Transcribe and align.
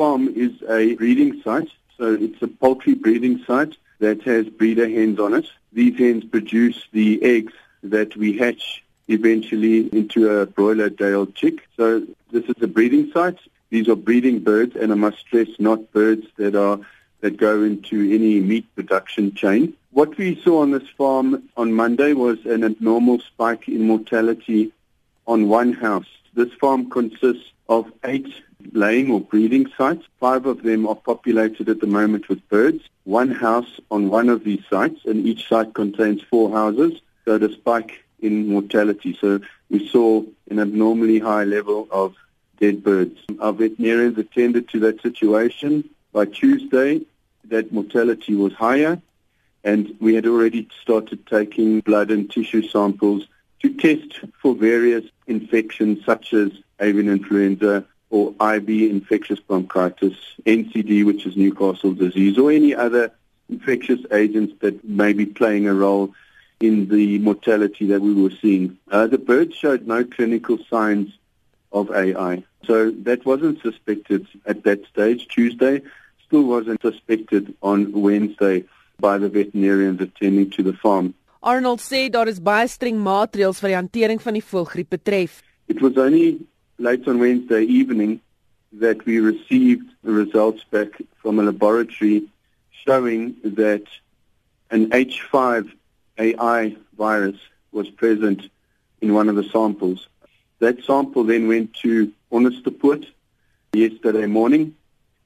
farm 0.00 0.32
is 0.34 0.52
a 0.66 0.94
breeding 0.94 1.42
site, 1.42 1.68
so 1.98 2.14
it's 2.14 2.40
a 2.40 2.48
poultry 2.48 2.94
breeding 2.94 3.44
site 3.46 3.76
that 3.98 4.22
has 4.22 4.46
breeder 4.46 4.88
hens 4.88 5.20
on 5.20 5.34
it. 5.34 5.46
These 5.74 5.98
hens 5.98 6.24
produce 6.24 6.86
the 6.90 7.22
eggs 7.22 7.52
that 7.82 8.16
we 8.16 8.38
hatch 8.38 8.82
eventually 9.08 9.88
into 9.88 10.30
a 10.30 10.46
broiler 10.46 10.88
day-old 10.88 11.34
chick. 11.34 11.68
So 11.76 12.06
this 12.30 12.44
is 12.44 12.54
a 12.62 12.66
breeding 12.66 13.12
site. 13.12 13.40
These 13.68 13.88
are 13.90 13.94
breeding 13.94 14.38
birds, 14.38 14.74
and 14.74 14.90
I 14.90 14.94
must 14.94 15.18
stress, 15.18 15.48
not 15.58 15.92
birds 15.92 16.26
that 16.38 16.54
are 16.54 16.80
that 17.20 17.36
go 17.36 17.62
into 17.62 17.96
any 18.10 18.40
meat 18.40 18.64
production 18.74 19.34
chain. 19.34 19.74
What 19.90 20.16
we 20.16 20.40
saw 20.42 20.62
on 20.62 20.70
this 20.70 20.88
farm 20.96 21.50
on 21.58 21.74
Monday 21.74 22.14
was 22.14 22.38
an 22.46 22.64
abnormal 22.64 23.18
spike 23.20 23.68
in 23.68 23.82
mortality 23.82 24.72
on 25.26 25.50
one 25.50 25.74
house. 25.74 26.10
This 26.32 26.54
farm 26.54 26.88
consists 26.88 27.52
of 27.70 27.90
eight 28.04 28.28
laying 28.72 29.10
or 29.10 29.20
breeding 29.20 29.70
sites. 29.78 30.04
Five 30.18 30.44
of 30.44 30.62
them 30.64 30.86
are 30.86 30.96
populated 30.96 31.68
at 31.68 31.80
the 31.80 31.86
moment 31.86 32.28
with 32.28 32.46
birds. 32.48 32.82
One 33.04 33.30
house 33.30 33.80
on 33.90 34.10
one 34.10 34.28
of 34.28 34.44
these 34.44 34.62
sites, 34.68 35.00
and 35.06 35.24
each 35.26 35.48
site 35.48 35.72
contains 35.72 36.20
four 36.22 36.50
houses. 36.50 37.00
So 37.24 37.38
the 37.38 37.50
spike 37.52 38.04
in 38.20 38.48
mortality. 38.48 39.16
So 39.18 39.40
we 39.70 39.88
saw 39.88 40.24
an 40.50 40.58
abnormally 40.58 41.20
high 41.20 41.44
level 41.44 41.86
of 41.90 42.16
dead 42.58 42.82
birds. 42.82 43.18
Our 43.38 43.52
veterinarians 43.52 44.18
attended 44.18 44.68
to 44.70 44.80
that 44.80 45.00
situation. 45.00 45.88
By 46.12 46.24
Tuesday, 46.26 47.02
that 47.44 47.72
mortality 47.72 48.34
was 48.34 48.52
higher, 48.52 49.00
and 49.62 49.96
we 50.00 50.14
had 50.16 50.26
already 50.26 50.68
started 50.82 51.24
taking 51.26 51.80
blood 51.80 52.10
and 52.10 52.28
tissue 52.28 52.66
samples 52.66 53.28
to 53.60 53.74
test 53.74 54.20
for 54.40 54.54
various 54.54 55.04
infections 55.26 56.04
such 56.04 56.32
as 56.32 56.50
avian 56.80 57.08
influenza 57.08 57.84
or 58.10 58.34
IB 58.40 58.90
infectious 58.90 59.38
bronchitis, 59.38 60.16
NCD, 60.44 61.04
which 61.04 61.26
is 61.26 61.36
Newcastle 61.36 61.94
disease, 61.94 62.38
or 62.38 62.50
any 62.50 62.74
other 62.74 63.12
infectious 63.48 64.00
agents 64.12 64.54
that 64.60 64.84
may 64.84 65.12
be 65.12 65.26
playing 65.26 65.68
a 65.68 65.74
role 65.74 66.12
in 66.60 66.88
the 66.88 67.18
mortality 67.20 67.86
that 67.86 68.00
we 68.00 68.12
were 68.12 68.32
seeing. 68.42 68.78
Uh, 68.90 69.06
the 69.06 69.18
birds 69.18 69.54
showed 69.54 69.86
no 69.86 70.04
clinical 70.04 70.58
signs 70.68 71.16
of 71.72 71.90
AI. 71.90 72.42
So 72.64 72.90
that 72.90 73.24
wasn't 73.24 73.62
suspected 73.62 74.26
at 74.44 74.64
that 74.64 74.86
stage, 74.86 75.28
Tuesday, 75.28 75.82
still 76.26 76.42
wasn't 76.42 76.82
suspected 76.82 77.54
on 77.62 77.92
Wednesday 77.92 78.64
by 78.98 79.18
the 79.18 79.28
veterinarians 79.28 80.00
attending 80.00 80.50
to 80.50 80.62
the 80.62 80.74
farm. 80.74 81.14
Arnold 81.42 81.80
sê 81.80 82.10
daar 82.12 82.28
is 82.28 82.38
baie 82.38 82.68
streng 82.68 82.98
maatreëls 83.00 83.60
vir 83.62 83.70
die 83.70 83.76
hantering 83.78 84.18
van 84.20 84.36
die 84.36 84.44
voëlgriep 84.44 84.90
betref. 84.92 85.38
It 85.72 85.80
was 85.80 85.96
only 85.96 86.36
late 86.76 87.08
on 87.08 87.18
Wednesday 87.18 87.64
evening 87.64 88.20
that 88.78 89.06
we 89.06 89.20
received 89.20 89.88
the 90.04 90.12
results 90.12 90.64
back 90.64 91.00
from 91.22 91.38
a 91.38 91.42
laboratory 91.42 92.28
showing 92.84 93.36
that 93.56 93.88
an 94.70 94.90
H5 94.90 95.72
AI 96.18 96.76
virus 96.98 97.40
was 97.72 97.88
present 97.88 98.50
in 99.00 99.14
one 99.14 99.30
of 99.30 99.36
the 99.36 99.48
samples. 99.48 100.08
That 100.58 100.84
sample 100.84 101.24
then 101.24 101.48
went 101.48 101.72
to 101.80 102.12
Onderstepoort 102.30 103.06
yesterday 103.72 104.26
morning, 104.26 104.76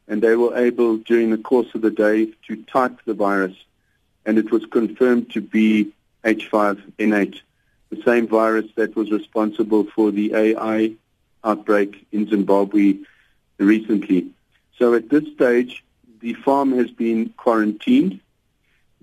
and 0.06 0.22
they 0.22 0.36
were 0.36 0.56
able, 0.56 0.98
during 0.98 1.30
the 1.30 1.42
course 1.42 1.74
of 1.74 1.82
the 1.82 1.90
day, 1.90 2.28
to 2.46 2.62
type 2.70 3.00
the 3.04 3.14
virus, 3.14 3.56
and 4.24 4.38
it 4.38 4.52
was 4.52 4.64
confirmed 4.66 5.32
to 5.32 5.40
be 5.40 5.90
H5N8, 6.24 7.40
the 7.90 8.02
same 8.02 8.26
virus 8.26 8.66
that 8.76 8.96
was 8.96 9.10
responsible 9.10 9.84
for 9.84 10.10
the 10.10 10.34
AI 10.34 10.92
outbreak 11.44 12.06
in 12.12 12.28
Zimbabwe 12.28 12.98
recently. 13.58 14.30
So 14.78 14.94
at 14.94 15.08
this 15.10 15.24
stage, 15.34 15.84
the 16.20 16.34
farm 16.34 16.72
has 16.72 16.90
been 16.90 17.34
quarantined. 17.36 18.20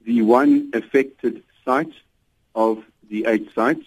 The 0.05 0.21
one 0.23 0.71
affected 0.73 1.43
site 1.63 1.93
of 2.55 2.83
the 3.09 3.25
eight 3.27 3.53
sites 3.53 3.85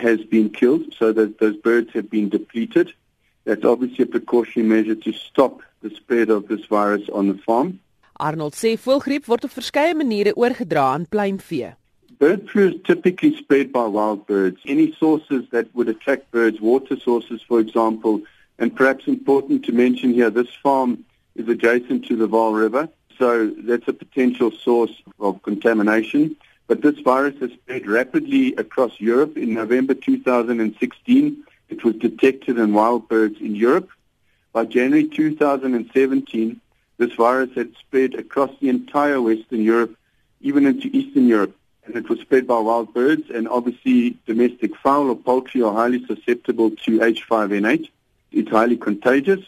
has 0.00 0.20
been 0.24 0.48
killed 0.50 0.94
so 0.98 1.12
that 1.12 1.38
those 1.38 1.56
birds 1.56 1.90
have 1.92 2.08
been 2.08 2.28
depleted. 2.28 2.92
That's 3.44 3.64
obviously 3.64 4.04
a 4.04 4.06
precautionary 4.06 4.68
measure 4.68 4.94
to 4.94 5.12
stop 5.12 5.60
the 5.82 5.90
spread 5.90 6.30
of 6.30 6.48
this 6.48 6.64
virus 6.66 7.08
on 7.12 7.28
the 7.28 7.38
farm. 7.46 7.80
Arnold 8.22 8.54
sê 8.54 8.76
voëlgriep 8.78 9.26
word 9.26 9.48
op 9.48 9.54
verskeie 9.56 9.94
maniere 9.98 10.34
oorgedra 10.38 10.92
aan 10.94 11.08
pluimvee. 11.10 11.72
Bird 12.22 12.48
flu 12.48 12.68
is 12.68 12.80
typically 12.84 13.36
spread 13.36 13.72
by 13.72 13.84
wild 13.84 14.28
birds. 14.28 14.60
Any 14.64 14.94
sources 14.94 15.42
that 15.50 15.74
would 15.74 15.88
attract 15.88 16.30
birds, 16.30 16.60
water 16.60 16.96
sources 16.96 17.42
for 17.42 17.58
example, 17.58 18.22
and 18.60 18.72
perhaps 18.76 19.08
important 19.08 19.64
to 19.64 19.72
mention 19.72 20.14
here, 20.14 20.30
this 20.30 20.54
farm 20.62 21.04
is 21.34 21.48
adjacent 21.48 22.04
to 22.06 22.14
the 22.14 22.28
Vaal 22.28 22.56
River, 22.56 22.88
so 23.18 23.52
that's 23.64 23.88
a 23.88 23.92
potential 23.92 24.52
source 24.52 25.02
of 25.18 25.42
contamination. 25.42 26.36
But 26.68 26.82
this 26.82 27.00
virus 27.00 27.40
has 27.40 27.50
spread 27.54 27.88
rapidly 27.88 28.54
across 28.54 29.00
Europe. 29.00 29.36
In 29.36 29.54
November 29.54 29.94
2016, 29.94 31.44
it 31.70 31.82
was 31.82 31.96
detected 31.96 32.56
in 32.56 32.72
wild 32.72 33.08
birds 33.08 33.40
in 33.40 33.56
Europe. 33.56 33.88
By 34.52 34.66
January 34.66 35.08
2017, 35.08 36.60
this 36.98 37.12
virus 37.14 37.50
had 37.56 37.74
spread 37.80 38.14
across 38.14 38.52
the 38.60 38.68
entire 38.68 39.20
Western 39.20 39.62
Europe, 39.62 39.96
even 40.40 40.66
into 40.66 40.86
Eastern 40.96 41.26
Europe. 41.26 41.56
And 41.84 41.96
it 41.96 42.08
was 42.08 42.20
spread 42.20 42.46
by 42.46 42.58
wild 42.60 42.94
birds, 42.94 43.28
and 43.30 43.48
obviously 43.48 44.16
domestic 44.26 44.76
fowl 44.76 45.10
or 45.10 45.16
poultry 45.16 45.62
are 45.62 45.72
highly 45.72 46.04
susceptible 46.06 46.70
to 46.70 47.00
H5N8. 47.00 47.88
It's 48.30 48.50
highly 48.50 48.76
contagious. 48.76 49.44